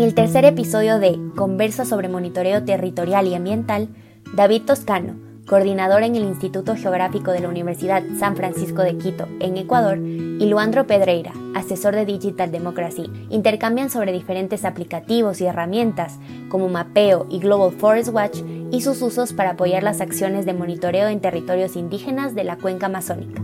En 0.00 0.06
el 0.06 0.14
tercer 0.14 0.46
episodio 0.46 0.98
de 0.98 1.20
Conversa 1.36 1.84
sobre 1.84 2.08
Monitoreo 2.08 2.64
Territorial 2.64 3.26
y 3.26 3.34
Ambiental, 3.34 3.90
David 4.34 4.62
Toscano, 4.62 5.14
coordinador 5.46 6.04
en 6.04 6.16
el 6.16 6.22
Instituto 6.22 6.74
Geográfico 6.74 7.32
de 7.32 7.40
la 7.40 7.50
Universidad 7.50 8.02
San 8.18 8.34
Francisco 8.34 8.80
de 8.80 8.96
Quito, 8.96 9.28
en 9.40 9.58
Ecuador, 9.58 9.98
y 9.98 10.46
Luandro 10.46 10.86
Pedreira, 10.86 11.34
asesor 11.54 11.94
de 11.94 12.06
Digital 12.06 12.50
Democracy, 12.50 13.10
intercambian 13.28 13.90
sobre 13.90 14.12
diferentes 14.12 14.64
aplicativos 14.64 15.42
y 15.42 15.44
herramientas 15.44 16.18
como 16.48 16.70
Mapeo 16.70 17.26
y 17.28 17.38
Global 17.38 17.70
Forest 17.70 18.08
Watch 18.08 18.38
y 18.70 18.80
sus 18.80 19.02
usos 19.02 19.34
para 19.34 19.50
apoyar 19.50 19.82
las 19.82 20.00
acciones 20.00 20.46
de 20.46 20.54
monitoreo 20.54 21.08
en 21.08 21.20
territorios 21.20 21.76
indígenas 21.76 22.34
de 22.34 22.44
la 22.44 22.56
cuenca 22.56 22.86
amazónica. 22.86 23.42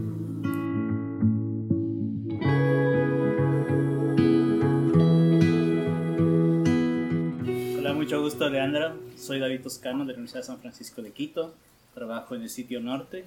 Hola, 7.87 7.95
mucho 7.95 8.21
gusto 8.21 8.51
Leandra. 8.51 8.97
Soy 9.17 9.39
David 9.39 9.61
Toscano 9.61 10.01
de 10.01 10.07
la 10.07 10.15
Universidad 10.15 10.41
de 10.41 10.47
San 10.47 10.59
Francisco 10.59 11.03
de 11.03 11.13
Quito. 11.13 11.55
Trabajo 11.95 12.35
en 12.35 12.43
el 12.43 12.51
sitio 12.51 12.81
norte, 12.81 13.25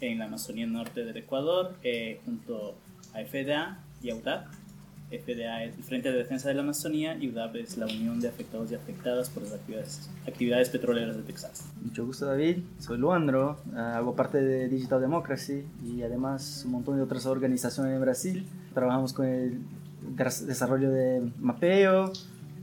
en 0.00 0.18
la 0.18 0.24
Amazonía 0.24 0.66
norte 0.66 1.04
del 1.04 1.14
Ecuador, 1.18 1.74
eh, 1.82 2.18
junto 2.24 2.74
a 3.12 3.18
FDA 3.20 3.76
y 4.02 4.08
a 4.08 4.14
UDAP. 4.14 4.46
FDA 5.10 5.64
es 5.64 5.76
el 5.76 5.84
Frente 5.84 6.10
de 6.10 6.16
Defensa 6.16 6.48
de 6.48 6.54
la 6.54 6.62
Amazonía 6.62 7.18
y 7.18 7.28
UDAP 7.28 7.56
es 7.56 7.76
la 7.76 7.84
Unión 7.84 8.18
de 8.18 8.28
Afectados 8.28 8.72
y 8.72 8.76
Afectadas 8.76 9.28
por 9.28 9.42
las 9.42 9.52
Actividades, 9.52 10.08
actividades 10.26 10.70
Petroleras 10.70 11.14
de 11.14 11.22
Texas. 11.24 11.70
Mucho 11.82 12.06
gusto 12.06 12.24
David, 12.24 12.60
soy 12.78 12.96
Luandro, 12.96 13.58
uh, 13.74 13.76
hago 13.76 14.16
parte 14.16 14.40
de 14.40 14.68
Digital 14.68 15.02
Democracy 15.02 15.66
y 15.84 16.00
además 16.00 16.62
un 16.64 16.72
montón 16.72 16.96
de 16.96 17.02
otras 17.02 17.26
organizaciones 17.26 17.92
en 17.92 18.00
Brasil. 18.00 18.46
Trabajamos 18.72 19.12
con 19.12 19.26
el 19.26 19.58
desarrollo 20.46 20.90
de 20.90 21.30
mapeo 21.38 22.10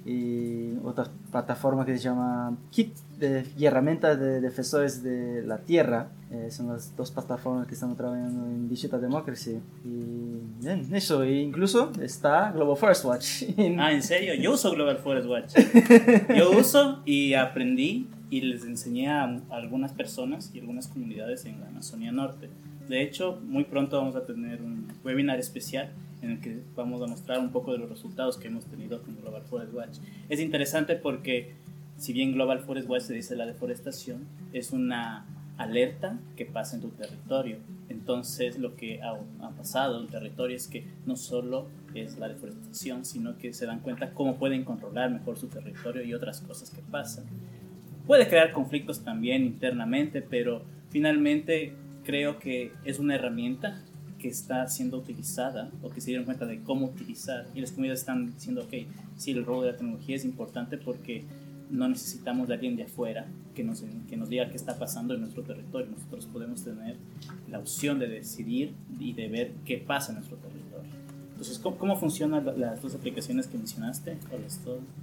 y 0.06 0.78
otra 0.84 1.06
plataforma 1.32 1.84
que 1.84 1.98
se 1.98 2.04
llama 2.04 2.56
Kit 2.70 2.96
de, 3.18 3.44
y 3.58 3.66
herramientas 3.66 4.20
de 4.20 4.40
defensores 4.40 5.02
de 5.02 5.42
la 5.42 5.58
tierra. 5.58 6.10
Eh, 6.32 6.52
son 6.52 6.68
las 6.68 6.96
dos 6.96 7.10
plataformas 7.10 7.66
que 7.66 7.74
estamos 7.74 7.98
trabajando 7.98 8.46
en 8.46 8.70
Digital 8.70 9.02
Democracy. 9.02 9.60
Y 9.84 10.64
bien, 10.64 10.88
eso. 10.94 11.24
E 11.24 11.42
incluso 11.42 11.92
está 12.00 12.52
Global 12.52 12.78
Forest 12.78 13.06
Watch. 13.06 13.44
ah, 13.80 13.92
¿en 13.92 14.04
serio? 14.04 14.36
Yo 14.36 14.54
uso 14.54 14.72
Global 14.72 14.98
Forest 14.98 15.28
Watch. 15.28 15.54
Yo 16.36 16.52
uso 16.52 17.02
y 17.04 17.34
aprendí 17.34 18.08
y 18.30 18.42
les 18.42 18.64
enseñé 18.64 19.10
a 19.10 19.24
algunas 19.50 19.92
personas 19.92 20.52
y 20.54 20.60
algunas 20.60 20.88
comunidades 20.88 21.46
en 21.46 21.60
la 21.62 21.68
Amazonía 21.68 22.12
Norte. 22.12 22.50
De 22.88 23.02
hecho, 23.02 23.40
muy 23.44 23.64
pronto 23.64 23.98
vamos 23.98 24.16
a 24.16 24.24
tener 24.26 24.62
un 24.62 24.88
webinar 25.04 25.40
especial 25.40 25.90
en 26.26 26.32
el 26.32 26.42
que 26.42 26.60
vamos 26.76 27.02
a 27.02 27.08
mostrar 27.08 27.40
un 27.40 27.52
poco 27.52 27.72
de 27.72 27.78
los 27.78 27.90
resultados 27.90 28.38
que 28.38 28.48
hemos 28.48 28.66
tenido 28.66 29.02
con 29.02 29.16
Global 29.16 29.44
Forest 29.44 29.74
Watch. 29.74 29.98
Es 30.28 30.40
interesante 30.40 30.96
porque 30.96 31.54
si 31.98 32.14
bien 32.14 32.34
Global 32.34 32.60
Forest 32.60 32.90
Watch 32.90 33.04
se 33.04 33.14
dice 33.14 33.36
la 33.36 33.46
deforestación, 33.46 34.26
es 34.52 34.72
una 34.72 35.26
alerta 35.58 36.20
que 36.36 36.46
pasa 36.46 36.76
en 36.76 36.82
tu 36.82 36.90
territorio. 36.90 37.58
Entonces 37.88 38.58
lo 38.58 38.76
que 38.76 39.02
ha, 39.02 39.18
pasado 39.52 39.98
en 40.00 40.06
el 40.06 40.12
territorio 40.12 40.58
es 40.58 40.68
que 40.68 40.86
no 41.06 41.16
solo 41.16 41.68
es 41.94 42.18
la 42.18 42.28
deforestación, 42.28 43.06
sino 43.06 43.38
que 43.38 43.54
se 43.54 43.66
dan 43.66 43.80
cuenta 43.80 44.12
cómo 44.12 44.38
pueden 44.38 44.66
controlar 44.66 45.12
mejor 45.12 45.38
su 45.38 45.48
territorio 45.48 46.04
y 46.04 46.14
otras 46.14 46.42
cosas 46.42 46.70
que 46.70 46.82
pasan. 46.82 47.26
Puede 48.06 48.28
crear 48.28 48.52
conflictos 48.52 49.04
también 49.04 49.44
internamente, 49.44 50.22
pero 50.22 50.64
finalmente 50.90 51.74
creo 52.04 52.38
que 52.40 52.72
es 52.84 53.00
una 53.00 53.16
herramienta 53.16 53.82
que 54.26 54.32
está 54.32 54.68
siendo 54.68 54.98
utilizada 54.98 55.70
o 55.84 55.92
que 55.92 56.02
se 56.02 56.08
dieron 56.08 56.26
cuenta 56.26 56.48
de 56.48 56.60
cómo 56.64 56.88
utilizar 56.88 57.46
y 57.54 57.62
las 57.62 57.70
comunidades 57.70 58.00
están 58.00 58.34
diciendo, 58.34 58.64
ok, 58.64 58.74
sí, 59.18 59.30
el 59.30 59.46
rol 59.46 59.64
de 59.64 59.72
la 59.74 59.78
tecnología 59.78 60.16
es 60.16 60.26
importante 60.26 60.80
porque 60.80 61.24
no 61.70 61.88
necesitamos 61.88 62.48
de 62.48 62.56
alguien 62.56 62.76
de 62.76 62.86
afuera 62.86 63.28
que 63.54 63.64
nos, 63.64 63.84
que 64.10 64.18
nos 64.18 64.28
diga 64.28 64.50
qué 64.50 64.58
está 64.58 64.80
pasando 64.80 65.14
en 65.14 65.20
nuestro 65.20 65.44
territorio. 65.44 65.92
Nosotros 65.92 66.26
podemos 66.26 66.64
tener 66.64 66.96
la 67.52 67.60
opción 67.60 68.00
de 68.00 68.08
decidir 68.08 68.74
y 69.00 69.14
de 69.14 69.28
ver 69.28 69.52
qué 69.64 69.78
pasa 69.78 70.12
en 70.12 70.16
nuestro 70.16 70.38
territorio. 70.38 70.90
Entonces, 71.34 71.60
¿cómo, 71.60 71.78
cómo 71.78 71.96
funcionan 71.96 72.44
las 72.58 72.82
dos 72.82 72.96
aplicaciones 72.96 73.46
que 73.46 73.60
mencionaste? 73.60 74.18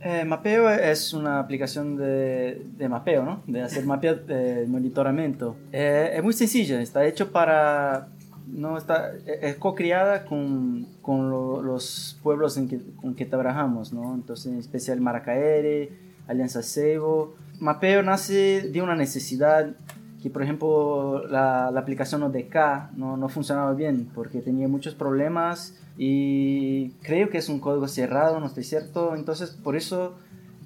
Eh, 0.00 0.24
mapeo 0.24 0.68
es 0.68 1.12
una 1.12 1.38
aplicación 1.38 1.96
de, 1.96 2.60
de, 2.76 2.88
mapeo, 2.88 3.24
¿no? 3.24 3.44
De 3.46 3.62
hacer 3.62 3.86
mapeo 3.86 4.16
de 4.16 4.66
monitoramiento. 4.66 5.54
Eh, 5.70 6.10
es 6.16 6.24
muy 6.24 6.32
sencilla, 6.32 6.80
está 6.80 7.06
hecho 7.06 7.30
para... 7.30 8.08
No 8.52 8.76
está, 8.76 9.12
es 9.26 9.56
co-criada 9.56 10.24
con, 10.26 10.86
con 11.00 11.30
los 11.30 12.18
pueblos 12.22 12.56
en 12.58 12.68
que, 12.68 12.80
con 13.00 13.14
que 13.14 13.24
trabajamos, 13.24 13.92
¿no? 13.92 14.14
Entonces, 14.14 14.52
en 14.52 14.58
especial 14.58 15.00
Maracaere, 15.00 15.90
Alianza 16.28 16.62
Sebo. 16.62 17.34
Mapeo 17.60 18.02
nace 18.02 18.68
de 18.70 18.82
una 18.82 18.94
necesidad 18.94 19.74
que, 20.22 20.30
por 20.30 20.42
ejemplo, 20.42 21.26
la, 21.28 21.70
la 21.72 21.80
aplicación 21.80 22.22
ODK 22.22 22.92
no, 22.94 23.16
no 23.16 23.28
funcionaba 23.28 23.72
bien 23.72 24.08
porque 24.14 24.40
tenía 24.40 24.68
muchos 24.68 24.94
problemas 24.94 25.78
y 25.96 26.90
creo 27.02 27.30
que 27.30 27.38
es 27.38 27.48
un 27.48 27.58
código 27.58 27.88
cerrado, 27.88 28.38
no 28.38 28.46
estoy 28.46 28.64
cierto. 28.64 29.16
Entonces, 29.16 29.50
por 29.50 29.76
eso 29.76 30.14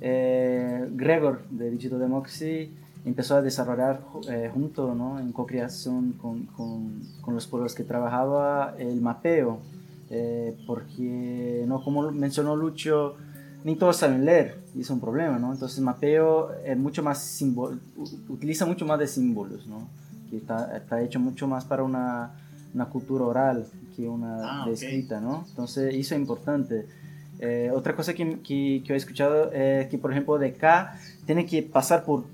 eh, 0.01 0.87
Gregor 0.93 1.43
de 1.51 1.71
Digital 1.71 1.99
Democracy 1.99 2.71
empezó 3.07 3.37
a 3.37 3.43
desarrollar 3.43 4.01
eh, 4.29 4.51
junto, 4.53 4.95
¿no? 4.95 5.19
en 5.21 5.33
co-creación 5.33 6.13
con, 6.15 6.47
con, 6.47 7.01
con, 7.23 7.35
los 7.35 7.47
pueblos 7.47 7.75
que 7.75 7.85
trabajaba, 7.85 8.75
el 8.79 9.01
mapeo. 9.01 9.61
Eh, 10.11 10.57
porque, 10.67 11.65
¿no? 11.67 11.83
como 11.83 12.11
mencionó 12.13 12.55
Lucho, 12.55 13.17
ni 13.65 13.75
todos 13.75 13.97
saben 13.97 14.25
leer 14.25 14.61
y 14.77 14.83
es 14.83 14.91
un 14.91 15.01
problema, 15.01 15.39
¿no? 15.41 15.53
Entonces 15.53 15.81
mapeo 15.81 16.53
es 16.65 16.77
mucho 16.79 17.03
más 17.03 17.43
utiliza 18.29 18.65
mucho 18.67 18.87
más 18.87 19.01
de 19.01 19.09
símbolos, 19.09 19.67
¿no? 19.67 19.89
Que 20.31 20.37
está, 20.37 20.77
está 20.77 21.03
hecho 21.03 21.19
mucho 21.19 21.49
más 21.49 21.65
para 21.65 21.83
una, 21.83 22.31
una 22.73 22.85
cultura 22.87 23.25
oral 23.25 23.67
que 23.97 24.09
una 24.09 24.63
ah, 24.63 24.67
de 24.67 24.75
escrita, 24.75 25.21
¿no? 25.21 25.45
Entonces 25.49 25.93
eso 25.95 26.15
es 26.15 26.21
importante. 26.21 26.87
Eh, 27.41 27.71
otra 27.75 27.97
cosa 27.97 28.15
que, 28.15 28.39
que, 28.41 28.85
que, 28.87 28.93
he 28.93 28.97
escuchado 28.97 29.51
es 29.51 29.89
que, 29.89 29.99
por 29.99 30.13
ejemplo, 30.13 30.39
de 30.39 30.49
acá 30.51 30.99
tiene 31.27 31.45
que 31.45 31.63
pasar 31.65 32.05
por 32.05 32.25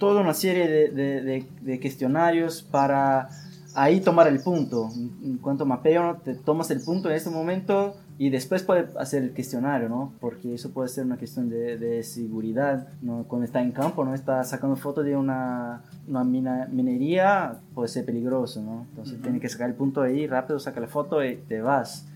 toda 0.00 0.22
una 0.22 0.34
serie 0.34 0.66
de, 0.66 0.90
de, 0.90 1.46
de, 1.60 1.80
cuestionarios 1.80 2.62
para 2.62 3.28
ahí 3.74 4.00
tomar 4.00 4.26
el 4.26 4.40
punto. 4.40 4.90
En 5.22 5.38
cuanto 5.38 5.64
mapeo, 5.64 6.20
te 6.24 6.34
tomas 6.34 6.70
el 6.72 6.80
punto 6.80 7.08
en 7.08 7.14
este 7.14 7.30
momento 7.30 7.94
y 8.18 8.30
después 8.30 8.62
puede 8.62 8.88
hacer 8.98 9.22
el 9.22 9.32
cuestionario, 9.32 9.88
¿no? 9.88 10.12
Porque 10.18 10.54
eso 10.54 10.70
puede 10.70 10.88
ser 10.88 11.04
una 11.04 11.16
cuestión 11.16 11.48
de, 11.48 11.78
de 11.78 12.02
seguridad, 12.02 12.88
¿no? 13.02 13.24
Cuando 13.28 13.44
está 13.44 13.60
en 13.62 13.72
campo, 13.72 14.04
¿no? 14.04 14.14
Está 14.14 14.42
sacando 14.42 14.74
fotos 14.74 15.04
de 15.04 15.16
una, 15.16 15.82
una 16.08 16.24
mina, 16.24 16.66
minería, 16.72 17.60
puede 17.74 17.88
ser 17.88 18.04
peligroso, 18.04 18.62
¿no? 18.62 18.86
Entonces 18.90 19.22
tiene 19.22 19.38
que 19.38 19.48
sacar 19.48 19.68
el 19.68 19.76
punto 19.76 20.02
ahí, 20.02 20.26
rápido 20.26 20.58
saca 20.58 20.80
la 20.80 20.88
foto 20.88 21.22
y 21.24 21.36
te 21.36 21.60
vas. 21.60 22.06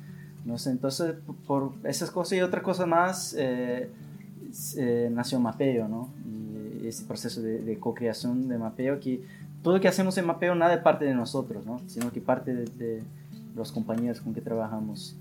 No 0.44 0.58
sé, 0.58 0.70
entonces 0.70 1.14
por 1.46 1.72
esas 1.84 2.10
cosas 2.10 2.38
y 2.38 2.40
otras 2.42 2.62
cosas 2.62 2.86
más 2.86 3.34
eh, 3.38 3.90
eh, 4.76 5.10
nació 5.12 5.40
Mapeo, 5.40 5.88
¿no? 5.88 6.10
Y 6.26 6.43
ese 6.88 7.04
proceso 7.04 7.42
de, 7.42 7.58
de 7.62 7.78
co-creación 7.78 8.48
de 8.48 8.58
Mapeo, 8.58 9.00
que 9.00 9.22
todo 9.62 9.74
lo 9.74 9.80
que 9.80 9.88
hacemos 9.88 10.16
en 10.18 10.26
Mapeo 10.26 10.54
nada 10.54 10.74
es 10.74 10.80
parte 10.80 11.04
de 11.04 11.14
nosotros, 11.14 11.64
¿no? 11.66 11.80
Sino 11.86 12.10
que 12.12 12.20
parte 12.20 12.54
de, 12.54 12.64
de 12.66 13.02
los 13.54 13.72
compañeros 13.72 14.20
con 14.20 14.34
que 14.34 14.40
trabajamos. 14.40 15.16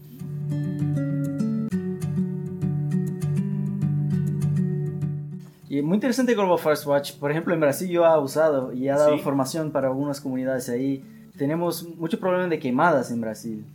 Y 5.70 5.82
muy 5.82 5.96
interesante 5.96 6.36
Global 6.36 6.60
Forest 6.60 6.86
Watch. 6.86 7.14
Por 7.14 7.32
ejemplo, 7.32 7.52
en 7.52 7.60
Brasil 7.60 7.90
yo 7.90 8.06
he 8.06 8.20
usado 8.20 8.74
y 8.74 8.88
he 8.88 8.92
dado 8.92 9.18
formación 9.18 9.72
para 9.72 9.88
algunas 9.88 10.22
comunidades 10.22 10.70
ahí. 10.70 11.04
Tenemos 11.36 11.88
mucho 11.98 12.20
problema 12.20 12.48
de 12.48 12.60
quemadas 12.60 13.10
en 13.10 13.22
Brasil. 13.22 13.66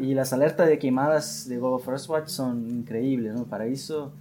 Y 0.00 0.14
las 0.14 0.32
alertas 0.32 0.68
de 0.68 0.78
quemadas 0.78 1.48
de 1.48 1.56
Global 1.56 1.80
Forest 1.80 2.08
Watch 2.08 2.28
son 2.28 2.70
increíbles, 2.70 3.34
¿no? 3.34 3.42
Para 3.42 3.66
eso, 3.66 4.12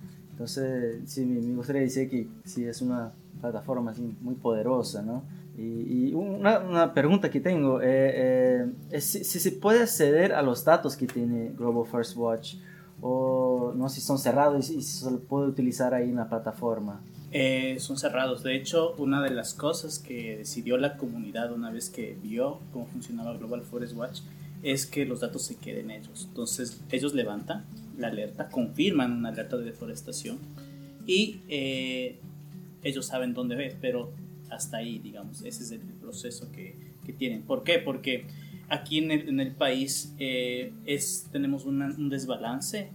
entonces, 0.42 1.02
sí, 1.06 1.24
me, 1.24 1.56
gustaría 1.56 1.84
decir 1.84 2.10
que 2.10 2.28
sí, 2.46 2.66
es 2.66 2.82
una 2.82 3.12
plataforma 3.40 3.92
así, 3.92 4.18
muy 4.22 4.34
poderosa, 4.34 5.04
¿no? 5.04 5.22
Y, 5.56 6.16
una, 6.16 6.60
una, 6.60 6.94
pregunta 6.96 7.30
que 7.30 7.40
tengo 7.40 7.80
eh, 7.80 7.86
eh, 7.86 8.72
es 8.90 9.04
si, 9.04 9.24
se 9.24 9.52
puede 9.52 9.84
acceder 9.84 10.34
a 10.34 10.42
los 10.42 10.66
datos 10.66 10.96
que 10.96 11.06
tiene 11.06 11.52
Global 11.56 11.86
First 11.86 12.18
Watch 12.18 12.56
o 13.02 13.72
no 13.76 13.88
si 13.88 14.02
son 14.02 14.18
cerrados 14.18 14.72
y 14.72 14.82
si 14.82 14.82
se 14.82 15.12
puede 15.12 15.50
utilizar 15.50 15.94
ahí 15.94 16.10
en 16.10 16.16
la 16.16 16.28
plataforma. 16.28 17.02
Eh, 17.32 17.76
son 17.80 18.00
cerrados. 18.00 18.42
De 18.42 18.56
hecho, 18.56 18.96
una 18.98 19.22
de 19.22 19.30
las 19.30 19.54
cosas 19.54 20.00
que 20.00 20.38
decidió 20.38 20.78
la 20.78 20.98
comunidad 20.98 21.52
una 21.52 21.70
vez 21.70 21.92
que 21.92 22.18
vio 22.24 22.60
cómo 22.74 22.88
funcionaba 22.88 23.38
Global 23.38 23.62
Forest 23.62 23.96
Watch 23.96 24.22
es 24.64 24.88
que 24.88 25.06
los 25.06 25.20
datos 25.20 25.44
se 25.44 25.58
queden 25.58 25.92
ellos. 25.92 26.26
Entonces, 26.30 26.82
ellos 26.90 27.14
levantan 27.14 27.64
la 28.02 28.08
alerta, 28.08 28.50
confirman 28.50 29.12
una 29.12 29.30
alerta 29.30 29.58
de 29.58 29.66
deforestación 29.66 30.40
y 31.06 31.40
ellos 32.84 33.06
saben 33.06 33.34
dónde 33.34 33.66
es, 33.66 33.76
pero 33.80 34.12
hasta 34.50 34.78
ahí, 34.78 35.00
digamos. 35.00 35.42
Ese 35.44 35.64
es 35.64 35.72
el 35.72 35.80
proceso 35.80 36.52
que, 36.52 36.76
que 37.06 37.14
tienen. 37.14 37.44
¿Por 37.44 37.64
qué? 37.64 37.80
Porque 37.80 38.26
aquí 38.70 39.00
en 39.00 39.12
el, 39.12 39.30
en 39.30 39.40
el 39.40 39.52
país 39.52 40.14
eh, 40.20 40.72
es, 40.86 41.28
tenemos 41.32 41.66
un 41.66 42.10
desbalance 42.10 42.90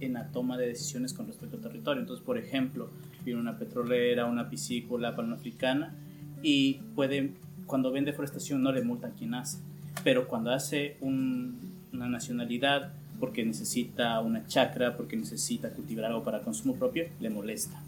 en 0.00 0.12
la 0.12 0.28
toma 0.28 0.58
de 0.58 0.68
decisiones 0.68 1.12
con 1.12 1.26
respecto 1.26 1.56
al 1.56 1.62
territorio. 1.62 2.00
Entonces, 2.00 2.24
por 2.24 2.38
ejemplo, 2.38 2.90
viene 3.24 3.40
una 3.40 3.58
petrolera, 3.58 4.26
una 4.26 4.48
piscícola 4.50 5.16
panafricana 5.16 5.94
y 6.42 6.74
puede, 6.94 7.32
cuando 7.66 7.90
ven 7.90 8.04
deforestación 8.04 8.62
no 8.62 8.72
le 8.72 8.82
multan 8.82 9.12
quien 9.12 9.34
hace, 9.34 9.58
pero 10.04 10.28
cuando 10.28 10.52
hace 10.52 10.96
una 11.00 12.08
nacionalidad 12.08 12.92
porque 13.18 13.44
necesita 13.44 14.20
una 14.20 14.46
chacra, 14.46 14.96
porque 14.96 15.16
necesita 15.16 15.70
cultivar 15.70 16.06
algo 16.06 16.22
para 16.24 16.42
consumo 16.42 16.74
propio, 16.74 17.04
le 17.20 17.30
molesta. 17.30 17.82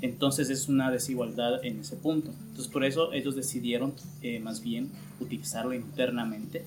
Entonces 0.00 0.50
es 0.50 0.68
una 0.68 0.90
desigualdad 0.90 1.64
en 1.64 1.80
ese 1.80 1.96
punto. 1.96 2.30
Entonces 2.48 2.68
por 2.68 2.84
eso 2.84 3.12
ellos 3.12 3.36
decidieron 3.36 3.94
eh, 4.22 4.40
más 4.40 4.62
bien 4.62 4.90
utilizarlo 5.20 5.72
internamente 5.72 6.64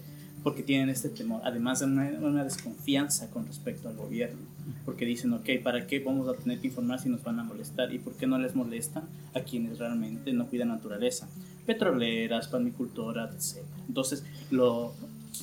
porque 0.48 0.64
tienen 0.64 0.88
este 0.88 1.10
temor, 1.10 1.42
además 1.44 1.82
de 1.82 1.88
una, 1.88 2.44
desconfianza 2.46 3.30
con 3.32 3.48
respecto 3.48 3.90
al 3.90 3.98
gobierno, 3.98 4.40
porque 4.86 5.06
dicen, 5.06 5.34
ok, 5.34 5.50
¿para 5.62 5.88
qué 5.88 6.00
vamos 6.00 6.28
a 6.30 6.34
tener 6.42 6.60
que 6.60 6.68
informar 6.68 7.00
si 7.00 7.10
nos 7.10 7.22
van 7.22 7.40
a 7.40 7.44
molestar? 7.44 7.94
¿Y 7.94 8.00
por 8.00 8.14
qué 8.14 8.28
no 8.28 8.38
les 8.40 8.56
molesta 8.56 9.04
a 9.34 9.42
quienes 9.42 9.78
realmente 9.78 10.32
no 10.32 10.48
cuidan 10.48 10.70
naturaleza? 10.70 11.28
Petroleras, 11.66 12.48
palmicultoras, 12.48 13.58
etc. 13.58 13.66
Entonces, 13.90 14.24
lo, 14.50 14.94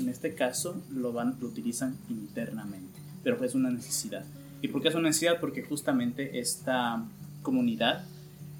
en 0.00 0.08
este 0.08 0.34
caso, 0.34 0.82
lo, 0.90 1.12
van, 1.12 1.36
lo 1.40 1.48
utilizan 1.48 1.96
internamente, 2.08 2.98
pero 3.22 3.42
es 3.44 3.54
una 3.54 3.70
necesidad. 3.70 4.24
¿Y 4.62 4.68
por 4.68 4.82
qué 4.82 4.88
es 4.88 4.94
una 4.94 5.08
necesidad? 5.08 5.40
Porque 5.40 5.62
justamente 5.62 6.38
esta 6.38 7.04
comunidad 7.42 8.04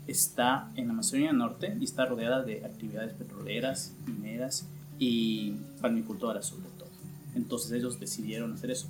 está 0.06 0.70
en 0.76 0.86
la 0.88 0.92
Amazonía 0.92 1.32
Norte 1.32 1.76
y 1.81 1.84
está 1.84 2.06
rodeada 2.06 2.42
de 2.42 2.64
actividades 2.64 3.14
petroleras, 3.14 3.94
mineras 4.06 4.66
y 4.98 5.52
palmicultora 5.81 6.42
sobre 6.42 6.69
todo. 6.78 6.90
Entonces 7.34 7.72
ellos 7.72 7.98
decidieron 7.98 8.52
hacer 8.52 8.70
eso. 8.70 8.88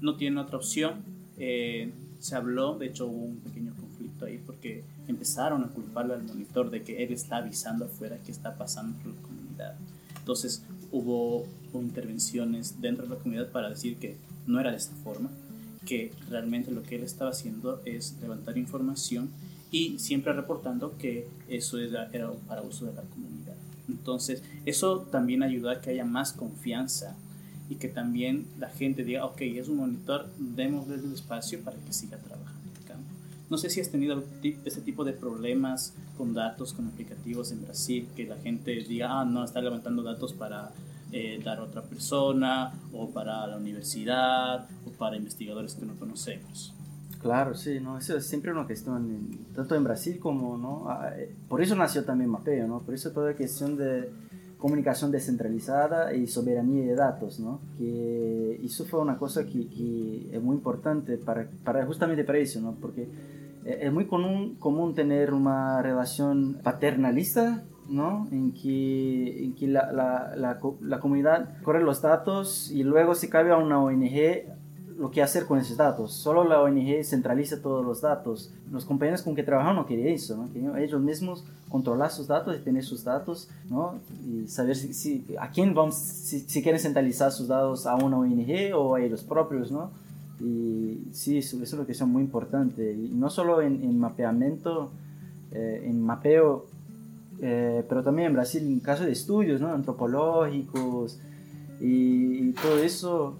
No 0.00 0.16
tienen 0.16 0.38
otra 0.38 0.56
opción. 0.56 1.02
Eh, 1.38 1.92
se 2.18 2.34
habló, 2.34 2.76
de 2.78 2.86
hecho 2.86 3.06
hubo 3.06 3.26
un 3.26 3.36
pequeño 3.36 3.74
conflicto 3.74 4.24
ahí 4.24 4.40
porque 4.44 4.82
empezaron 5.06 5.62
a 5.64 5.68
culparle 5.68 6.14
al 6.14 6.24
monitor 6.24 6.70
de 6.70 6.82
que 6.82 7.04
él 7.04 7.12
está 7.12 7.36
avisando 7.36 7.84
afuera 7.84 8.18
qué 8.24 8.32
está 8.32 8.56
pasando 8.56 8.98
por 8.98 9.14
la 9.14 9.22
comunidad. 9.22 9.76
Entonces 10.18 10.62
hubo, 10.92 11.46
intervenciones 11.74 12.80
dentro 12.80 13.04
de 13.04 13.14
la 13.14 13.20
comunidad 13.20 13.50
para 13.50 13.70
decir 13.70 13.98
que 13.98 14.16
no 14.46 14.58
era 14.58 14.70
de 14.70 14.78
esta 14.78 14.96
forma, 14.96 15.30
que 15.86 16.12
realmente 16.28 16.72
lo 16.72 16.82
que 16.82 16.96
él 16.96 17.02
estaba 17.02 17.30
haciendo 17.30 17.80
es 17.84 18.16
levantar 18.20 18.58
información 18.58 19.28
y 19.70 19.98
siempre 19.98 20.32
reportando 20.32 20.96
que 20.98 21.28
eso 21.46 21.78
era, 21.78 22.08
era 22.12 22.32
para 22.48 22.62
uso 22.62 22.86
de 22.86 22.94
la 22.94 23.02
comunidad. 23.02 23.54
Entonces, 23.88 24.42
eso 24.66 25.00
también 25.10 25.42
ayuda 25.42 25.72
a 25.72 25.80
que 25.80 25.90
haya 25.90 26.04
más 26.04 26.32
confianza 26.32 27.14
y 27.70 27.76
que 27.76 27.88
también 27.88 28.46
la 28.58 28.70
gente 28.70 29.04
diga, 29.04 29.24
ok, 29.26 29.40
es 29.42 29.68
un 29.68 29.76
monitor, 29.76 30.28
démosle 30.38 30.96
el 30.96 31.12
espacio 31.12 31.60
para 31.60 31.76
que 31.76 31.92
siga 31.92 32.16
trabajando. 32.16 32.37
No 33.50 33.56
sé 33.56 33.70
si 33.70 33.80
has 33.80 33.90
tenido 33.90 34.22
ese 34.64 34.80
tipo 34.82 35.04
de 35.04 35.12
problemas 35.12 35.94
con 36.16 36.34
datos, 36.34 36.74
con 36.74 36.86
aplicativos 36.86 37.50
en 37.50 37.62
Brasil, 37.62 38.08
que 38.14 38.26
la 38.26 38.36
gente 38.36 38.72
diga, 38.72 39.20
ah, 39.20 39.24
no, 39.24 39.44
está 39.44 39.60
levantando 39.60 40.02
datos 40.02 40.34
para 40.34 40.70
eh, 41.12 41.40
dar 41.42 41.58
a 41.58 41.64
otra 41.64 41.82
persona, 41.82 42.72
o 42.92 43.08
para 43.08 43.46
la 43.46 43.56
universidad, 43.56 44.68
o 44.86 44.90
para 44.90 45.16
investigadores 45.16 45.74
que 45.74 45.86
no 45.86 45.94
conocemos. 45.94 46.74
Claro, 47.22 47.54
sí, 47.54 47.80
¿no? 47.80 47.98
Eso 47.98 48.16
es 48.16 48.26
siempre 48.26 48.52
una 48.52 48.66
cuestión, 48.66 49.38
tanto 49.54 49.74
en 49.74 49.82
Brasil 49.82 50.18
como, 50.18 50.58
¿no? 50.58 50.84
Ah, 50.88 51.10
eh, 51.16 51.34
por 51.48 51.62
eso 51.62 51.74
nació 51.74 52.04
también 52.04 52.30
Mapeo, 52.30 52.68
¿no? 52.68 52.80
Por 52.80 52.94
eso 52.94 53.10
toda 53.10 53.34
cuestión 53.34 53.76
de 53.76 54.10
comunicación 54.58 55.10
descentralizada 55.10 56.12
y 56.12 56.26
soberanía 56.26 56.84
de 56.84 56.94
datos, 56.94 57.40
¿no? 57.40 57.60
Que 57.78 58.60
eso 58.62 58.84
fue 58.84 59.00
una 59.00 59.16
cosa 59.16 59.44
que, 59.44 59.66
que 59.68 60.28
es 60.32 60.42
muy 60.42 60.56
importante 60.56 61.16
para, 61.16 61.48
para, 61.64 61.86
justamente 61.86 62.24
para 62.24 62.38
eso, 62.38 62.60
¿no? 62.60 62.72
Porque 62.72 63.08
es 63.68 63.92
muy 63.92 64.06
común, 64.06 64.56
común 64.58 64.94
tener 64.94 65.32
una 65.32 65.82
relación 65.82 66.60
paternalista, 66.62 67.64
¿no? 67.88 68.28
En 68.30 68.52
que, 68.52 69.44
en 69.44 69.54
que 69.54 69.66
la, 69.66 69.92
la, 69.92 70.36
la, 70.36 70.58
la 70.80 71.00
comunidad 71.00 71.62
corre 71.62 71.82
los 71.82 72.02
datos 72.02 72.70
y 72.70 72.82
luego 72.82 73.14
se 73.14 73.28
cabe 73.28 73.52
a 73.52 73.56
una 73.56 73.80
ONG 73.80 74.58
lo 74.98 75.12
que 75.12 75.22
hacer 75.22 75.46
con 75.46 75.58
esos 75.58 75.76
datos. 75.76 76.12
Solo 76.12 76.42
la 76.42 76.60
ONG 76.60 77.04
centraliza 77.04 77.62
todos 77.62 77.84
los 77.84 78.00
datos. 78.00 78.50
Los 78.70 78.84
compañeros 78.84 79.22
con 79.22 79.36
que 79.36 79.44
trabajan 79.44 79.76
no 79.76 79.86
querían 79.86 80.08
eso, 80.08 80.36
¿no? 80.36 80.52
Querían 80.52 80.76
ellos 80.76 81.00
mismos 81.00 81.44
controlar 81.68 82.10
sus 82.10 82.26
datos 82.26 82.56
y 82.56 82.58
tener 82.58 82.82
sus 82.82 83.04
datos, 83.04 83.48
¿no? 83.70 83.94
Y 84.26 84.48
saber 84.48 84.74
si, 84.74 85.24
a 85.38 85.50
quién 85.50 85.72
vamos, 85.72 85.94
si, 85.94 86.62
quieren 86.62 86.80
centralizar 86.80 87.30
sus 87.30 87.46
datos 87.46 87.86
a 87.86 87.94
una 87.94 88.18
ONG 88.18 88.74
o 88.74 88.96
a 88.96 89.00
ellos 89.00 89.22
propios, 89.22 89.70
¿no? 89.70 89.90
Y 90.40 90.98
sí, 91.12 91.38
eso, 91.38 91.62
es 91.62 91.72
lo 91.72 91.86
que 91.86 91.92
es 91.92 92.02
muy 92.02 92.22
importante. 92.22 92.92
Y 92.92 93.10
no 93.14 93.30
solo 93.30 93.60
en, 93.62 93.98
mapeamiento, 93.98 94.90
eh, 95.52 95.84
en 95.84 96.00
mapeo, 96.00 96.66
eh, 97.40 97.84
pero 97.88 98.02
también 98.02 98.28
en 98.28 98.34
Brasil 98.34 98.62
en 98.64 98.80
caso 98.80 99.04
de 99.04 99.12
estudios, 99.12 99.60
¿no? 99.60 99.72
Antropológicos 99.72 101.18
y 101.80 102.50
todo 102.52 102.78
eso 102.78 103.36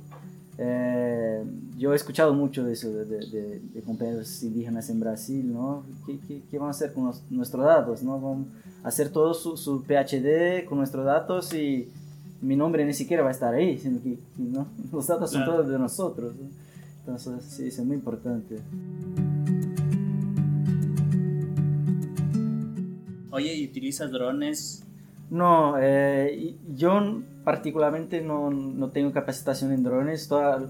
eh, 0.61 1.45
yo 1.77 1.93
he 1.93 1.97
escuchado 1.97 2.35
mucho 2.35 2.65
de 2.65 2.73
eso, 2.73 2.93
de, 2.93 3.05
de, 3.05 3.83
compañeros 3.87 4.43
indígenas 4.43 4.91
en 4.91 4.99
Brasil, 4.99 5.53
¿no? 5.53 5.85
¿Qué, 6.05 6.43
qué, 6.50 6.59
van 6.59 6.69
a 6.69 6.71
hacer 6.73 6.93
con 6.93 7.12
nuestros 7.31 7.65
datos? 7.65 8.03
¿no? 8.03 8.21
Van 8.21 8.47
a 8.83 8.89
hacer 8.89 9.11
todo 9.11 9.35
su, 9.35 9.56
su, 9.56 9.85
PhD 9.85 10.65
con 10.65 10.79
nuestros 10.79 11.06
datos 11.06 11.55
y 11.55 11.89
mi 12.43 12.56
nombre 12.56 12.85
ni 12.85 12.93
siquiera 12.93 13.23
va 13.23 13.29
a 13.29 13.33
estar 13.33 13.55
ahí, 13.55 13.79
sino 13.79 14.03
que, 14.03 14.19
¿no? 14.37 14.67
los 14.93 15.06
datos 15.06 15.31
son 15.31 15.45
todos 15.45 15.69
de 15.69 15.79
nosotros. 15.79 16.33
Entonces, 17.08 17.43
sí, 17.43 17.69
es 17.69 17.78
muy 17.78 17.96
importante. 17.96 18.56
Oye, 23.31 23.55
¿y 23.55 23.64
utilizas 23.64 24.12
drones? 24.12 24.84
No, 25.31 25.76
eh, 25.81 26.55
yo 26.76 27.22
particularmente 27.44 28.20
no, 28.20 28.50
no, 28.50 28.90
tengo 28.90 29.10
capacitación 29.12 29.72
en 29.72 29.84
drones, 29.84 30.22
estoy 30.22 30.66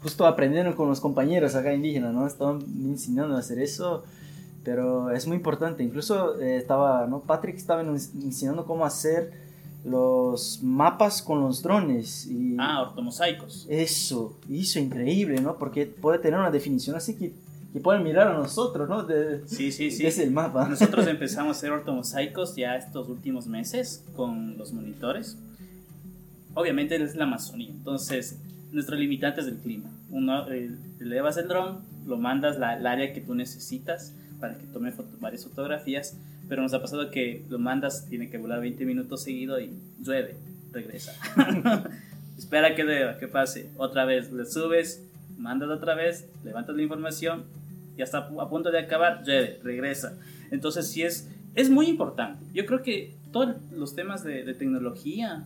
justo 0.00 0.26
aprendiendo 0.26 0.76
con 0.76 0.88
los 0.88 1.00
compañeros 1.00 1.56
acá 1.56 1.74
indígenas, 1.74 2.14
¿no? 2.14 2.24
Estaban 2.24 2.62
enseñando 2.84 3.34
a 3.34 3.40
hacer 3.40 3.58
eso, 3.58 4.04
pero 4.62 5.10
es 5.10 5.26
muy 5.26 5.38
importante. 5.38 5.82
Incluso 5.82 6.40
eh, 6.40 6.58
estaba, 6.58 7.08
¿no? 7.08 7.22
Patrick 7.22 7.56
estaba 7.56 7.82
enseñando 7.82 8.64
cómo 8.64 8.84
hacer 8.84 9.32
los 9.84 10.62
mapas 10.62 11.22
con 11.22 11.40
los 11.40 11.62
drones. 11.62 12.26
Y 12.26 12.56
ah, 12.58 12.82
ortomosaicos. 12.82 13.66
Eso, 13.68 14.36
eso 14.50 14.78
increíble, 14.78 15.40
¿no? 15.40 15.56
Porque 15.56 15.86
puede 15.86 16.18
tener 16.18 16.38
una 16.38 16.50
definición 16.50 16.96
así 16.96 17.16
que 17.16 17.32
que 17.72 17.78
pueden 17.78 18.02
mirar 18.02 18.26
a 18.26 18.34
nosotros, 18.34 18.88
¿no? 18.88 19.04
De, 19.04 19.46
sí, 19.46 19.70
sí, 19.70 19.92
sí. 19.92 20.04
Es 20.04 20.18
el 20.18 20.32
mapa. 20.32 20.66
Nosotros 20.66 21.06
empezamos 21.06 21.56
a 21.56 21.58
hacer 21.58 21.70
ortomosaicos 21.70 22.56
ya 22.56 22.74
estos 22.74 23.08
últimos 23.08 23.46
meses 23.46 24.02
con 24.16 24.58
los 24.58 24.72
monitores 24.72 25.36
obviamente 26.54 27.02
es 27.02 27.14
la 27.16 27.24
Amazonía, 27.24 27.70
entonces 27.70 28.38
nuestro 28.72 28.96
limitante 28.96 29.40
es 29.40 29.46
el 29.46 29.56
clima. 29.56 29.90
Uno, 30.10 30.50
eh, 30.50 30.70
elevas 31.00 31.36
el 31.36 31.48
dron, 31.48 31.80
lo 32.06 32.16
mandas 32.16 32.60
al 32.60 32.86
área 32.86 33.12
que 33.12 33.20
tú 33.20 33.34
necesitas 33.34 34.14
para 34.40 34.56
que 34.56 34.64
tome 34.66 34.92
varias 35.20 35.44
fotografías, 35.44 36.16
pero 36.50 36.62
nos 36.62 36.74
ha 36.74 36.82
pasado 36.82 37.10
que 37.12 37.44
lo 37.48 37.60
mandas, 37.60 38.06
tiene 38.08 38.28
que 38.28 38.36
volar 38.36 38.60
20 38.60 38.84
minutos 38.84 39.22
seguido 39.22 39.60
y 39.60 39.72
llueve, 40.00 40.34
regresa. 40.72 41.14
Espera 42.36 42.74
que 42.74 42.82
llueva, 42.82 43.18
que 43.18 43.28
pase. 43.28 43.70
Otra 43.76 44.04
vez 44.04 44.32
le 44.32 44.44
subes, 44.44 45.00
mandas 45.38 45.70
otra 45.70 45.94
vez, 45.94 46.28
levantas 46.44 46.74
la 46.74 46.82
información, 46.82 47.44
ya 47.96 48.02
está 48.02 48.18
a 48.18 48.48
punto 48.48 48.72
de 48.72 48.80
acabar, 48.80 49.22
llueve, 49.24 49.60
regresa. 49.62 50.18
Entonces 50.50 50.88
sí 50.88 51.04
es, 51.04 51.30
es 51.54 51.70
muy 51.70 51.86
importante. 51.86 52.44
Yo 52.52 52.66
creo 52.66 52.82
que 52.82 53.14
todos 53.30 53.54
los 53.72 53.94
temas 53.94 54.24
de, 54.24 54.42
de 54.42 54.54
tecnología, 54.54 55.44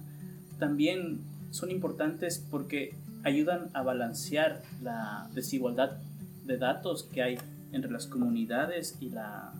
también 0.58 1.20
son 1.50 1.70
importantes 1.70 2.42
porque 2.50 2.94
ayudan 3.24 3.68
a 3.74 3.82
balancear 3.82 4.62
la 4.82 5.28
desigualdad 5.34 5.98
de 6.46 6.56
datos 6.56 7.02
que 7.12 7.22
hay 7.22 7.38
entre 7.72 7.90
las 7.90 8.06
comunidades 8.06 8.96
y, 9.00 9.10
la, 9.10 9.52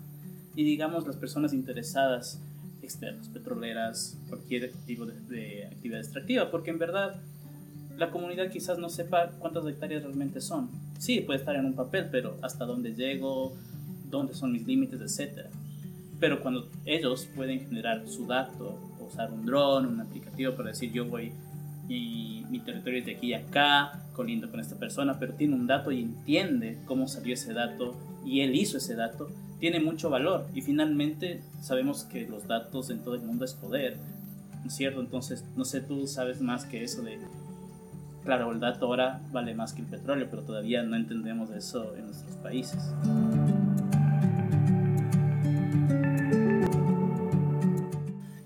y 0.55 0.65
digamos 0.65 1.07
las 1.07 1.17
personas 1.17 1.53
interesadas 1.53 2.41
externas, 2.83 3.29
petroleras, 3.29 4.19
cualquier 4.29 4.73
tipo 4.87 5.07
de, 5.07 5.67
actividad 5.67 6.01
extractiva, 6.01 6.51
porque 6.51 6.71
en 6.71 6.79
verdad 6.79 7.17
la 7.97 8.11
comunidad 8.11 8.51
quizás 8.51 8.79
no 8.79 8.89
sepa 8.89 9.31
cuántas 9.39 9.67
hectáreas 9.67 10.03
realmente 10.03 10.41
son. 10.41 10.69
Sí, 10.99 11.21
puede 11.21 11.39
estar 11.39 11.55
en 11.57 11.65
un 11.65 11.75
papel, 11.75 12.09
pero 12.11 12.37
hasta 12.43 12.65
dónde 12.65 12.95
llego, 12.95 13.55
dónde 14.11 14.35
son 14.35 14.53
mis 14.53 14.67
límites, 14.67 15.01
etc. 15.01 15.47
Pero 16.21 16.41
cuando 16.41 16.69
ellos 16.85 17.29
pueden 17.35 17.61
generar 17.61 18.07
su 18.07 18.27
dato 18.27 18.79
usar 19.15 19.33
un 19.33 19.47
dron, 19.47 19.87
un 19.87 20.01
aplicativo 20.01 20.55
para 20.55 20.71
decir 20.71 20.93
yo 20.93 21.05
voy 21.05 21.33
y 21.89 22.45
mi 22.51 22.61
territorio 22.61 23.01
es 23.01 23.07
de 23.07 23.17
aquí 23.17 23.35
a 23.35 23.39
acá, 23.39 24.05
colindo 24.15 24.51
con 24.51 24.61
esta 24.61 24.77
persona, 24.77 25.19
pero 25.19 25.35
tiene 25.35 25.55
un 25.55 25.67
dato 25.67 25.93
y 25.93 26.01
entiende 26.01 26.79
cómo 26.87 27.09
salió 27.09 27.35
ese 27.35 27.53
dato 27.53 27.95
y 28.25 28.41
él 28.41 28.55
hizo 28.55 28.79
ese 28.79 28.95
dato, 28.95 29.29
tiene 29.65 29.81
mucho 29.81 30.11
valor. 30.11 30.45
Y 30.53 30.61
finalmente 30.61 31.41
sabemos 31.63 32.05
que 32.05 32.29
los 32.29 32.47
datos 32.47 32.91
en 32.91 32.99
todo 32.99 33.15
el 33.15 33.23
mundo 33.23 33.47
es 33.47 33.55
poder, 33.55 33.97
¿no 34.61 34.67
es 34.67 34.75
cierto? 34.75 35.01
Entonces, 35.01 35.43
no 35.57 35.65
sé, 35.65 35.81
tú 35.81 36.07
sabes 36.07 36.43
más 36.43 36.67
que 36.67 36.85
eso 36.85 37.01
de 37.01 37.19
claro, 38.25 38.53
el 38.53 38.61
dato 38.61 38.85
ahora 38.85 39.23
vale 39.33 39.55
más 39.55 39.73
que 39.73 39.81
el 39.81 39.87
petróleo, 39.87 40.27
pero 40.29 40.43
todavía 40.43 40.83
no 40.83 40.97
entendemos 40.97 41.49
eso 41.49 41.97
en 41.97 42.05
nuestros 42.05 42.37
países. 42.37 42.93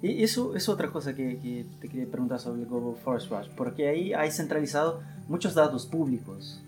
Y 0.01 0.23
eso 0.23 0.55
es 0.55 0.69
otra 0.69 0.93
cosa 0.93 1.17
que, 1.17 1.41
que, 1.41 1.67
te 1.81 1.89
quería 1.89 2.09
preguntar 2.09 2.39
sobre 2.39 2.63
el 2.63 2.69
Global 2.69 2.95
Forest 3.03 3.29
Watch, 3.33 3.49
porque 3.57 3.89
ahí 3.89 4.13
hay 4.13 4.31
centralizado 4.31 5.01
muchos 5.27 5.57
datos 5.57 5.85
públicos. 5.85 6.63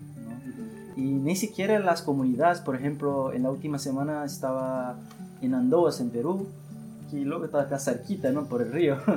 Y 1.01 1.03
ni 1.03 1.35
siquiera 1.35 1.79
las 1.79 2.03
comunidades, 2.03 2.59
por 2.59 2.75
ejemplo, 2.75 3.33
en 3.33 3.41
la 3.41 3.49
última 3.49 3.79
semana 3.79 4.23
estaba 4.23 4.97
en 5.41 5.55
Andoas, 5.55 5.99
en 5.99 6.11
Perú, 6.11 6.47
que 7.09 7.17
luego 7.17 7.45
está 7.45 7.61
acá 7.61 7.79
cerquita, 7.79 8.31
¿no? 8.31 8.45
Por 8.45 8.61
el 8.61 8.71
río. 8.71 8.97